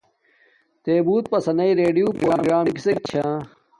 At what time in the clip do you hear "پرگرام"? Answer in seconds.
2.21-2.65